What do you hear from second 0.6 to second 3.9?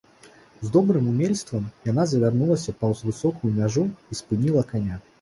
З добрым умельствам яна завярнулася паўз высокую мяжу